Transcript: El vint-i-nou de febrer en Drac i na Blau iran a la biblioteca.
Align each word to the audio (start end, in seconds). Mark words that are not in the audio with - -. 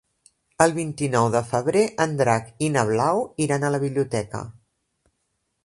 El 0.63 0.71
vint-i-nou 0.77 1.27
de 1.35 1.41
febrer 1.49 1.83
en 2.05 2.17
Drac 2.21 2.49
i 2.69 2.71
na 2.77 2.87
Blau 2.93 3.23
iran 3.47 3.67
a 3.69 3.73
la 3.77 3.83
biblioteca. 3.85 4.43